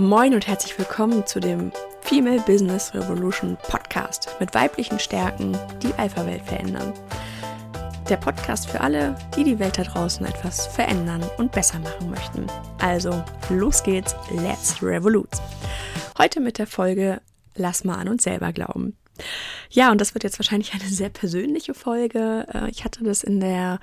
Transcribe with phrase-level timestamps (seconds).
[0.00, 5.52] Moin und herzlich willkommen zu dem Female Business Revolution Podcast mit weiblichen Stärken,
[5.82, 6.94] die Alpha-Welt verändern.
[8.08, 12.46] Der Podcast für alle, die die Welt da draußen etwas verändern und besser machen möchten.
[12.78, 15.38] Also, los geht's, let's revolute.
[16.16, 17.20] Heute mit der Folge
[17.54, 18.96] Lass mal an uns selber glauben.
[19.68, 22.46] Ja, und das wird jetzt wahrscheinlich eine sehr persönliche Folge.
[22.54, 23.80] Äh, ich hatte das in der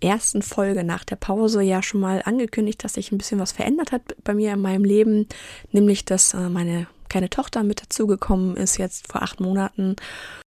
[0.00, 3.92] ersten Folge nach der Pause ja schon mal angekündigt, dass sich ein bisschen was verändert
[3.92, 5.26] hat bei mir in meinem Leben,
[5.72, 9.96] nämlich dass äh, meine kleine Tochter mit dazugekommen ist, jetzt vor acht Monaten.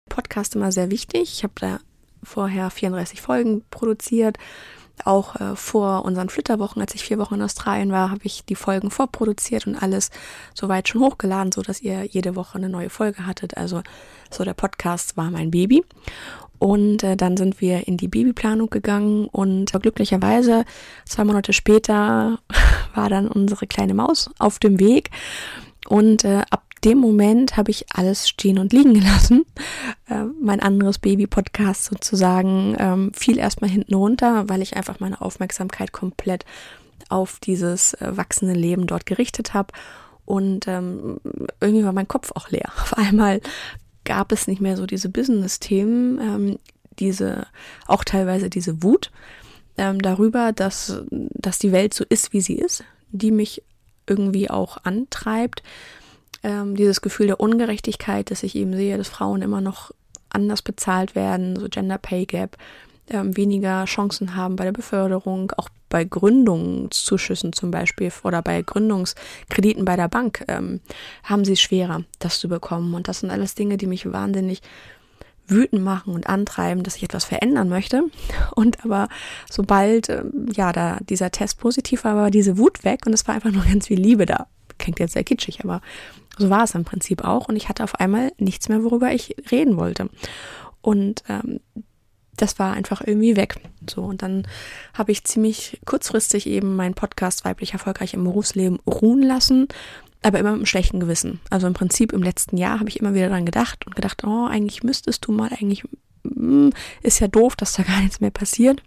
[0.09, 1.33] Podcast immer sehr wichtig.
[1.33, 1.79] Ich habe da
[2.23, 4.37] vorher 34 Folgen produziert.
[5.05, 8.55] Auch äh, vor unseren Flitterwochen, als ich vier Wochen in Australien war, habe ich die
[8.55, 10.09] Folgen vorproduziert und alles
[10.53, 13.57] soweit schon hochgeladen, so dass ihr jede Woche eine neue Folge hattet.
[13.57, 13.81] Also
[14.31, 15.83] so der Podcast war mein Baby.
[16.59, 20.65] Und äh, dann sind wir in die Babyplanung gegangen und glücklicherweise
[21.05, 22.39] zwei Monate später
[22.95, 25.11] war dann unsere kleine Maus auf dem Weg.
[25.87, 29.45] Und äh, ab dem Moment habe ich alles stehen und liegen gelassen.
[30.07, 35.91] Äh, mein anderes Baby-Podcast sozusagen ähm, fiel erstmal hinten runter, weil ich einfach meine Aufmerksamkeit
[35.91, 36.45] komplett
[37.09, 39.73] auf dieses äh, wachsende Leben dort gerichtet habe.
[40.23, 41.19] Und ähm,
[41.59, 42.71] irgendwie war mein Kopf auch leer.
[42.81, 43.41] Auf einmal
[44.05, 46.59] gab es nicht mehr so diese Business-Themen, ähm,
[46.99, 47.47] diese,
[47.85, 49.11] auch teilweise diese Wut
[49.77, 53.61] ähm, darüber, dass, dass die Welt so ist, wie sie ist, die mich
[54.07, 55.63] irgendwie auch antreibt.
[56.47, 59.91] Ähm, dieses Gefühl der Ungerechtigkeit, dass ich eben sehe, dass Frauen immer noch
[60.29, 62.55] anders bezahlt werden, so Gender Pay Gap,
[63.09, 69.83] ähm, weniger Chancen haben bei der Beförderung, auch bei Gründungszuschüssen zum Beispiel oder bei Gründungskrediten
[69.83, 70.79] bei der Bank ähm,
[71.23, 72.93] haben sie es schwerer, das zu bekommen.
[72.93, 74.61] Und das sind alles Dinge, die mich wahnsinnig
[75.49, 78.03] wütend machen und antreiben, dass ich etwas verändern möchte.
[78.55, 79.09] Und aber
[79.51, 83.35] sobald, ähm, ja, da dieser Test positiv war, war diese Wut weg und es war
[83.35, 84.47] einfach nur ganz viel Liebe da.
[84.77, 85.81] Klingt jetzt sehr kitschig, aber
[86.37, 87.47] so war es im Prinzip auch.
[87.49, 90.09] Und ich hatte auf einmal nichts mehr, worüber ich reden wollte.
[90.81, 91.59] Und ähm,
[92.35, 93.55] das war einfach irgendwie weg.
[93.89, 94.47] So, und dann
[94.93, 99.67] habe ich ziemlich kurzfristig eben meinen Podcast Weiblich Erfolgreich im Berufsleben ruhen lassen,
[100.21, 101.39] aber immer mit einem schlechten Gewissen.
[101.49, 104.45] Also im Prinzip im letzten Jahr habe ich immer wieder daran gedacht und gedacht, oh,
[104.45, 105.83] eigentlich müsstest du mal, eigentlich
[106.23, 106.69] mm,
[107.01, 108.83] ist ja doof, dass da gar nichts mehr passiert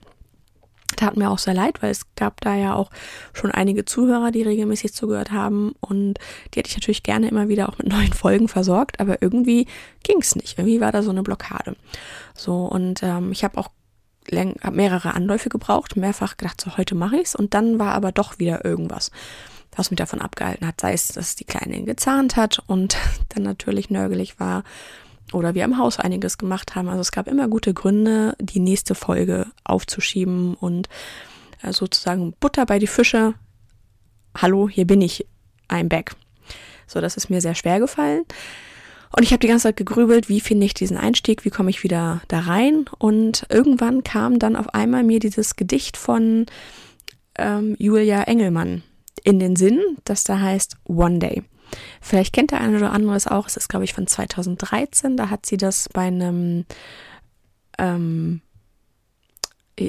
[0.97, 2.91] tat mir auch sehr leid, weil es gab da ja auch
[3.33, 6.15] schon einige Zuhörer, die regelmäßig zugehört haben und
[6.53, 9.67] die hätte ich natürlich gerne immer wieder auch mit neuen Folgen versorgt, aber irgendwie
[10.03, 10.59] ging es nicht.
[10.59, 11.77] Irgendwie war da so eine Blockade.
[12.35, 13.71] So und ähm, ich habe auch
[14.33, 18.39] hab mehrere Anläufe gebraucht, mehrfach gedacht, so heute mache ich's und dann war aber doch
[18.39, 19.11] wieder irgendwas,
[19.75, 22.97] was mich davon abgehalten hat, sei es, dass die Kleine gezahnt hat und
[23.31, 24.63] dann natürlich nörgelig war
[25.33, 26.89] oder wir im Haus einiges gemacht haben.
[26.89, 30.89] Also es gab immer gute Gründe, die nächste Folge aufzuschieben und
[31.63, 33.35] äh, sozusagen Butter bei die Fische.
[34.37, 35.27] Hallo, hier bin ich,
[35.69, 36.15] I'm back.
[36.87, 38.25] So, das ist mir sehr schwer gefallen.
[39.17, 41.83] Und ich habe die ganze Zeit gegrübelt, wie finde ich diesen Einstieg, wie komme ich
[41.83, 42.87] wieder da rein.
[42.99, 46.47] Und irgendwann kam dann auf einmal mir dieses Gedicht von
[47.37, 48.83] ähm, Julia Engelmann
[49.25, 51.43] in den Sinn, das da heißt One Day.
[52.01, 53.47] Vielleicht kennt der eine oder andere es auch.
[53.47, 55.17] Es ist, glaube ich, von 2013.
[55.17, 56.65] Da hat sie das bei einem
[57.79, 58.43] ähm,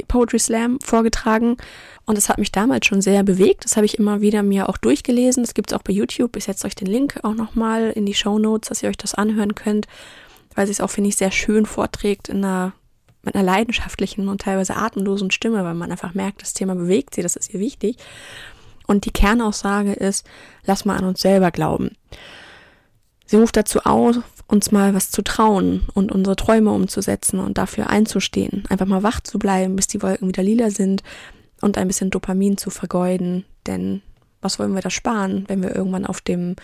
[0.07, 1.57] Poetry Slam vorgetragen.
[2.05, 3.65] Und das hat mich damals schon sehr bewegt.
[3.65, 5.43] Das habe ich immer wieder mir auch durchgelesen.
[5.43, 6.35] Das gibt es auch bei YouTube.
[6.35, 9.15] Ich setze euch den Link auch nochmal in die Show Notes, dass ihr euch das
[9.15, 9.87] anhören könnt,
[10.55, 12.73] weil sie es auch, finde ich, sehr schön vorträgt in einer,
[13.23, 17.21] mit einer leidenschaftlichen und teilweise atemlosen Stimme, weil man einfach merkt, das Thema bewegt sie,
[17.21, 17.97] das ist ihr wichtig.
[18.91, 20.27] Und die Kernaussage ist,
[20.65, 21.95] lass mal an uns selber glauben.
[23.25, 27.89] Sie ruft dazu auf, uns mal was zu trauen und unsere Träume umzusetzen und dafür
[27.89, 28.65] einzustehen.
[28.67, 31.03] Einfach mal wach zu bleiben, bis die Wolken wieder lila sind
[31.61, 33.45] und ein bisschen Dopamin zu vergeuden.
[33.65, 34.01] Denn
[34.41, 36.57] was wollen wir da sparen, wenn wir irgendwann auf dem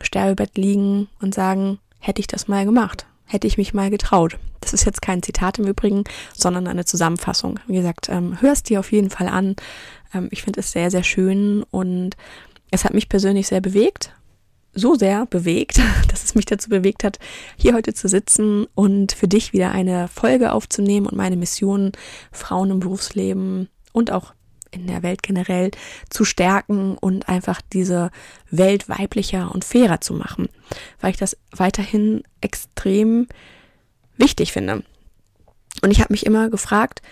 [0.00, 3.04] Sterbebett liegen und sagen, hätte ich das mal gemacht?
[3.32, 4.36] Hätte ich mich mal getraut?
[4.60, 6.04] Das ist jetzt kein Zitat im Übrigen,
[6.34, 7.58] sondern eine Zusammenfassung.
[7.66, 9.56] Wie gesagt, ähm, hörst dir auf jeden Fall an.
[10.12, 12.14] Ähm, ich finde es sehr, sehr schön und
[12.70, 14.12] es hat mich persönlich sehr bewegt.
[14.74, 15.80] So sehr bewegt,
[16.10, 17.18] dass es mich dazu bewegt hat,
[17.56, 21.92] hier heute zu sitzen und für dich wieder eine Folge aufzunehmen und meine Mission,
[22.32, 24.34] Frauen im Berufsleben und auch
[24.72, 25.70] in der Welt generell
[26.10, 28.10] zu stärken und einfach diese
[28.50, 30.48] Welt weiblicher und fairer zu machen,
[31.00, 33.28] weil ich das weiterhin extrem
[34.16, 34.82] wichtig finde.
[35.82, 37.02] Und ich habe mich immer gefragt,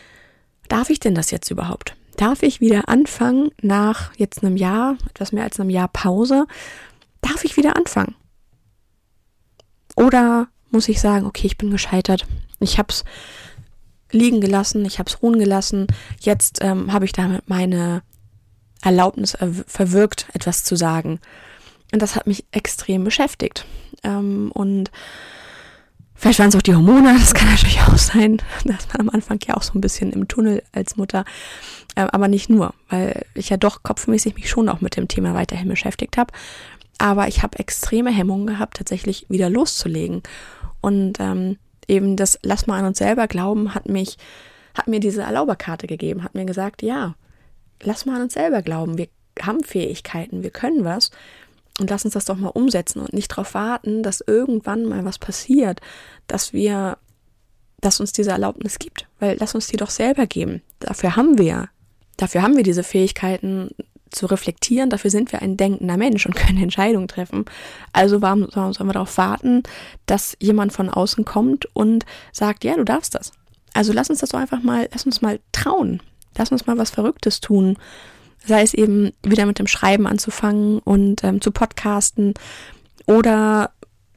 [0.69, 1.95] darf ich denn das jetzt überhaupt?
[2.21, 6.47] darf ich wieder anfangen nach jetzt einem Jahr, etwas mehr als einem Jahr Pause,
[7.23, 8.15] darf ich wieder anfangen?
[9.97, 12.27] Oder muss ich sagen, okay, ich bin gescheitert.
[12.61, 13.05] Ich habe es
[14.13, 15.87] liegen gelassen, ich habe es ruhen gelassen.
[16.21, 18.03] Jetzt ähm, habe ich damit meine
[18.83, 19.37] Erlaubnis
[19.67, 21.21] verwirkt, etwas zu sagen.
[21.93, 23.67] Und das hat mich extrem beschäftigt.
[24.05, 24.91] Ähm, und
[26.15, 28.39] vielleicht waren es auch die Hormone, das kann natürlich auch sein.
[28.65, 31.25] dass man am Anfang ja auch so ein bisschen im Tunnel als Mutter.
[31.97, 35.35] Ähm, aber nicht nur, weil ich ja doch kopfmäßig mich schon auch mit dem Thema
[35.35, 36.33] weiterhin beschäftigt habe.
[36.99, 40.23] Aber ich habe extreme Hemmungen gehabt, tatsächlich wieder loszulegen.
[40.81, 41.57] Und ähm,
[41.91, 44.17] eben das Lass mal an uns selber glauben hat mich,
[44.75, 47.15] hat mir diese Erlauberkarte gegeben, hat mir gesagt, ja,
[47.83, 48.97] lass mal an uns selber glauben.
[48.97, 49.09] Wir
[49.43, 51.11] haben Fähigkeiten, wir können was.
[51.79, 55.19] Und lass uns das doch mal umsetzen und nicht darauf warten, dass irgendwann mal was
[55.19, 55.81] passiert,
[56.27, 56.99] dass wir,
[57.81, 59.07] dass uns diese Erlaubnis gibt.
[59.19, 60.63] Weil lass uns die doch selber geben.
[60.79, 61.69] Dafür haben wir,
[62.17, 63.71] dafür haben wir diese Fähigkeiten
[64.11, 64.91] zu reflektieren.
[64.91, 67.45] Dafür sind wir ein denkender Mensch und können Entscheidungen treffen.
[67.93, 69.63] Also warum, warum sollen wir darauf warten,
[70.07, 73.33] dass jemand von außen kommt und sagt, ja, du darfst das.
[73.75, 76.01] Also lass uns das doch einfach mal, lass uns mal trauen.
[76.37, 77.77] Lass uns mal was Verrücktes tun
[78.47, 82.35] sei es eben wieder mit dem Schreiben anzufangen und ähm, zu podcasten
[83.07, 83.71] oder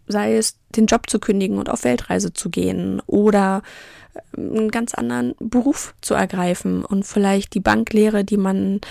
[0.07, 3.61] sei es den Job zu kündigen und auf Weltreise zu gehen oder
[4.37, 8.81] ähm, einen ganz anderen Beruf zu ergreifen und vielleicht die Banklehre, die man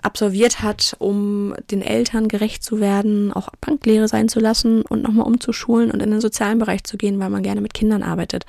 [0.00, 5.26] absolviert hat, um den Eltern gerecht zu werden, auch Banklehre sein zu lassen und nochmal
[5.26, 8.44] umzuschulen und in den sozialen Bereich zu gehen, weil man gerne mit Kindern arbeitet.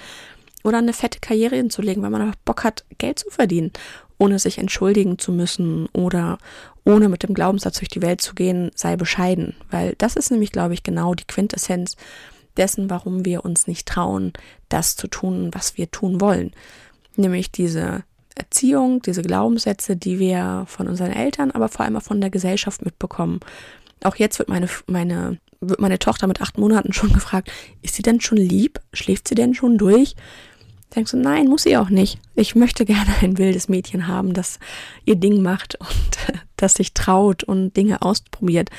[0.64, 3.74] Oder eine fette Karriere hinzulegen, weil man einfach Bock hat, Geld zu verdienen
[4.18, 6.38] ohne sich entschuldigen zu müssen oder
[6.86, 9.56] ohne mit dem Glaubenssatz durch die Welt zu gehen, sei bescheiden.
[9.70, 11.96] Weil das ist nämlich, glaube ich, genau die Quintessenz
[12.58, 14.34] dessen, warum wir uns nicht trauen,
[14.70, 16.52] das zu tun, was wir tun wollen.
[17.16, 18.04] Nämlich diese
[18.36, 22.84] Erziehung, diese Glaubenssätze, die wir von unseren Eltern, aber vor allem auch von der Gesellschaft
[22.84, 23.40] mitbekommen.
[24.04, 27.52] Auch jetzt wird meine, meine, wird meine Tochter mit acht Monaten schon gefragt,
[27.82, 28.80] ist sie denn schon lieb?
[28.92, 30.16] Schläft sie denn schon durch?
[30.96, 32.20] Denkst du, nein, muss sie auch nicht.
[32.36, 34.60] Ich möchte gerne ein wildes Mädchen haben, das
[35.06, 38.70] ihr Ding macht und das sich traut und Dinge ausprobiert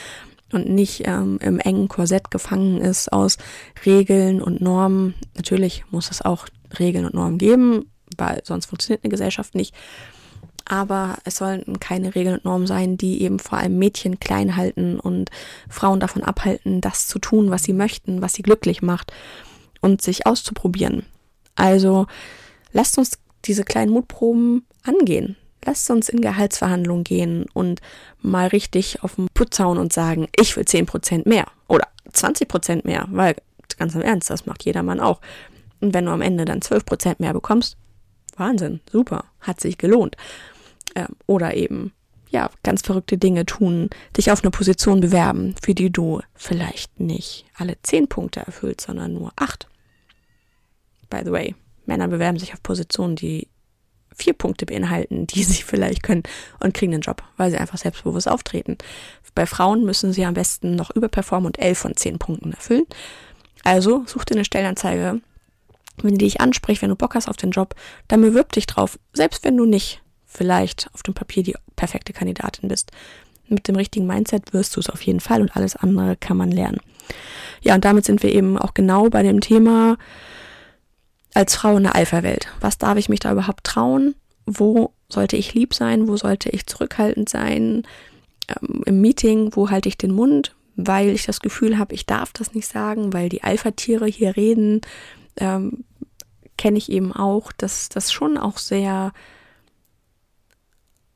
[0.53, 3.39] und nicht ähm, im engen Korsett gefangen ist aus
[3.85, 5.15] Regeln und Normen.
[5.37, 6.47] Natürlich muss es auch
[6.79, 9.75] Regeln und Normen geben, weil sonst funktioniert eine Gesellschaft nicht.
[10.67, 14.99] Aber es sollen keine Regeln und Normen sein, die eben vor allem Mädchen klein halten
[14.99, 15.31] und
[15.69, 19.13] Frauen davon abhalten, das zu tun, was sie möchten, was sie glücklich macht
[19.83, 21.05] und sich auszuprobieren.
[21.55, 22.07] Also
[22.73, 25.37] lasst uns diese kleinen Mutproben angehen.
[25.65, 27.81] Lasst uns in Gehaltsverhandlungen gehen und
[28.21, 33.07] mal richtig auf den Putz hauen und sagen, ich will 10% mehr oder 20% mehr,
[33.11, 33.37] weil
[33.79, 35.21] ganz im Ernst, das macht jedermann auch.
[35.81, 37.77] Und wenn du am Ende dann 12% mehr bekommst,
[38.37, 40.17] Wahnsinn, super, hat sich gelohnt.
[40.95, 41.93] Ähm, oder eben,
[42.31, 47.47] ja, ganz verrückte Dinge tun, dich auf eine Position bewerben, für die du vielleicht nicht
[47.55, 49.69] alle 10 Punkte erfüllst, sondern nur 8
[51.11, 51.55] by the way.
[51.87, 53.49] Männer bewerben sich auf Positionen, die
[54.15, 56.23] vier Punkte beinhalten, die sie vielleicht können
[56.61, 58.79] und kriegen den Job, weil sie einfach selbstbewusst auftreten.
[59.35, 62.87] Bei Frauen müssen sie am besten noch überperformen und elf von zehn Punkten erfüllen.
[63.65, 65.21] Also such dir eine Stellenanzeige.
[66.03, 67.75] Wenn die dich anspricht, wenn du Bock hast auf den Job,
[68.09, 72.69] dann bewirb dich drauf, selbst wenn du nicht vielleicht auf dem Papier die perfekte Kandidatin
[72.69, 72.91] bist.
[73.49, 76.51] Mit dem richtigen Mindset wirst du es auf jeden Fall und alles andere kann man
[76.51, 76.81] lernen.
[77.61, 79.97] Ja, und damit sind wir eben auch genau bei dem Thema,
[81.35, 82.47] als Frau in der Alpha-Welt.
[82.61, 84.15] Was darf ich mich da überhaupt trauen?
[84.47, 86.09] Wo sollte ich lieb sein?
[86.09, 87.83] Wo sollte ich zurückhaltend sein?
[88.49, 90.55] Ähm, Im Meeting, wo halte ich den Mund?
[90.77, 94.81] Weil ich das Gefühl habe, ich darf das nicht sagen, weil die Alpha-Tiere hier reden,
[95.37, 95.85] ähm,
[96.57, 99.13] kenne ich eben auch, dass das schon auch sehr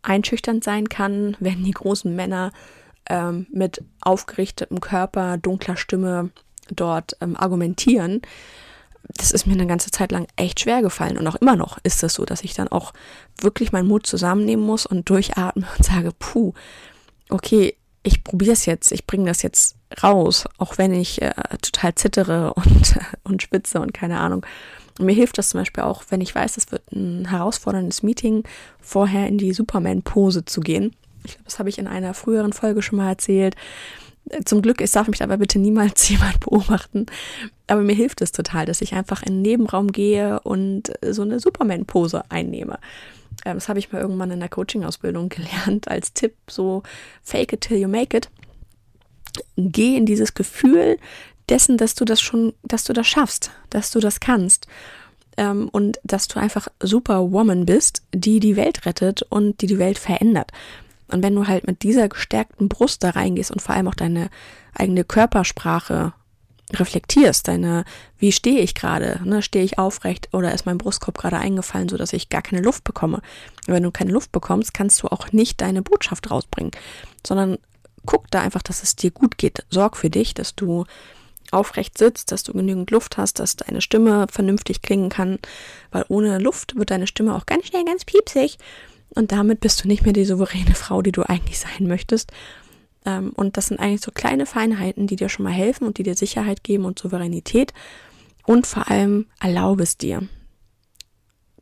[0.03, 2.53] einschüchternd sein kann, wenn die großen Männer
[3.09, 6.31] ähm, mit aufgerichtetem Körper, dunkler Stimme
[6.71, 8.21] dort ähm, argumentieren
[9.03, 11.19] das ist mir eine ganze Zeit lang echt schwer gefallen.
[11.19, 12.93] Und auch immer noch ist es so, dass ich dann auch
[13.41, 16.53] wirklich meinen Mut zusammennehmen muss und durchatme und sage, puh,
[17.29, 21.95] okay, ich probiere es jetzt, ich bringe das jetzt raus, auch wenn ich äh, total
[21.95, 24.45] zittere und, und spitze und keine Ahnung.
[24.99, 28.45] Und mir hilft das zum Beispiel auch, wenn ich weiß, es wird ein herausforderndes Meeting,
[28.81, 30.95] vorher in die Superman-Pose zu gehen.
[31.25, 33.55] Ich glaube, das habe ich in einer früheren Folge schon mal erzählt.
[34.45, 37.07] Zum Glück, es darf mich dabei bitte niemals jemand beobachten.
[37.67, 41.41] Aber mir hilft es total, dass ich einfach in den Nebenraum gehe und so eine
[41.41, 42.79] Superman-Pose einnehme.
[43.45, 46.83] Ähm, das habe ich mal irgendwann in der Coaching-Ausbildung gelernt als Tipp, so
[47.23, 48.31] fake it till you make it.
[49.57, 50.99] Geh in dieses Gefühl
[51.49, 54.67] dessen, dass du das schon, dass du das schaffst, dass du das kannst
[55.37, 59.99] ähm, und dass du einfach Superwoman bist, die die Welt rettet und die die Welt
[59.99, 60.51] verändert.
[61.09, 64.31] Und wenn du halt mit dieser gestärkten Brust da reingehst und vor allem auch deine
[64.75, 66.13] eigene Körpersprache
[66.73, 67.85] reflektierst, deine,
[68.19, 69.21] wie stehe ich gerade?
[69.25, 69.43] Ne?
[69.43, 73.23] Stehe ich aufrecht oder ist mein Brustkorb gerade eingefallen, sodass ich gar keine Luft bekomme?
[73.67, 76.73] Und wenn du keine Luft bekommst, kannst du auch nicht deine Botschaft rausbringen,
[77.27, 77.59] sondern
[78.05, 79.65] guck da einfach, dass es dir gut geht.
[79.71, 80.85] Sorg für dich, dass du
[81.51, 85.39] aufrecht sitzt, dass du genügend Luft hast, dass deine Stimme vernünftig klingen kann,
[85.91, 88.59] weil ohne Luft wird deine Stimme auch ganz schnell ganz piepsig
[89.15, 92.33] und damit bist du nicht mehr die souveräne Frau, die du eigentlich sein möchtest.
[93.05, 96.03] Ähm, und das sind eigentlich so kleine Feinheiten, die dir schon mal helfen und die
[96.03, 97.73] dir Sicherheit geben und Souveränität
[98.45, 100.27] und vor allem erlaube es dir.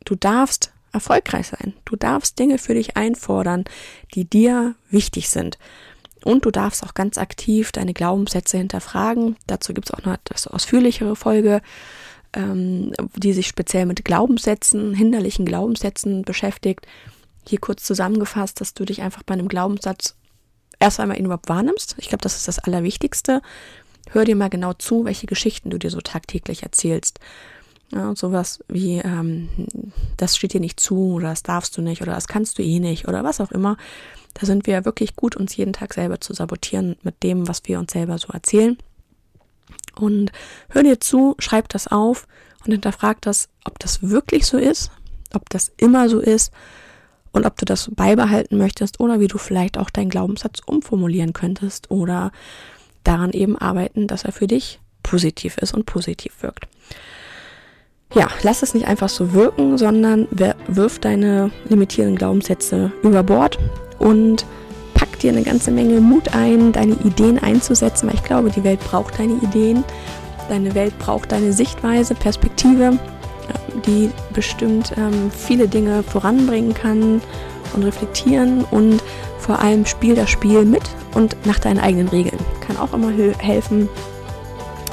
[0.05, 1.73] Du darfst erfolgreich sein.
[1.85, 3.65] Du darfst Dinge für dich einfordern,
[4.13, 5.57] die dir wichtig sind.
[6.23, 9.35] Und du darfst auch ganz aktiv deine Glaubenssätze hinterfragen.
[9.47, 11.61] Dazu gibt es auch eine etwas ausführlichere Folge,
[12.33, 16.87] ähm, die sich speziell mit Glaubenssätzen, hinderlichen Glaubenssätzen beschäftigt.
[17.47, 20.15] Hier kurz zusammengefasst, dass du dich einfach bei einem Glaubenssatz
[20.79, 21.95] erst einmal ihn überhaupt wahrnimmst.
[21.97, 23.41] Ich glaube, das ist das Allerwichtigste.
[24.11, 27.19] Hör dir mal genau zu, welche Geschichten du dir so tagtäglich erzählst.
[27.91, 29.47] Ja, sowas wie, ähm,
[30.17, 32.79] das steht dir nicht zu oder das darfst du nicht oder das kannst du eh
[32.79, 33.77] nicht oder was auch immer.
[34.33, 37.79] Da sind wir wirklich gut, uns jeden Tag selber zu sabotieren mit dem, was wir
[37.79, 38.77] uns selber so erzählen.
[39.95, 40.31] Und
[40.69, 42.27] hör dir zu, schreib das auf
[42.65, 44.91] und hinterfrag das, ob das wirklich so ist,
[45.33, 46.51] ob das immer so ist
[47.31, 51.91] und ob du das beibehalten möchtest oder wie du vielleicht auch deinen Glaubenssatz umformulieren könntest
[51.91, 52.31] oder
[53.03, 56.67] daran eben arbeiten, dass er für dich positiv ist und positiv wirkt.
[58.13, 60.27] Ja, lass es nicht einfach so wirken, sondern
[60.67, 63.57] wirf deine limitierenden Glaubenssätze über Bord
[63.99, 64.45] und
[64.93, 68.79] pack dir eine ganze Menge Mut ein, deine Ideen einzusetzen, weil ich glaube, die Welt
[68.79, 69.83] braucht deine Ideen.
[70.49, 72.97] Deine Welt braucht deine Sichtweise, Perspektive,
[73.85, 77.21] die bestimmt ähm, viele Dinge voranbringen kann
[77.73, 79.03] und reflektieren und
[79.39, 82.39] vor allem spiel das Spiel mit und nach deinen eigenen Regeln.
[82.65, 83.87] Kann auch immer helfen.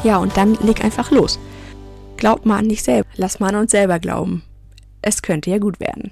[0.02, 1.38] Ja, und dann leg einfach los.
[2.16, 3.08] Glaub mal an dich selber.
[3.16, 4.42] Lass mal an uns selber glauben.
[5.02, 6.10] Es könnte ja gut werden.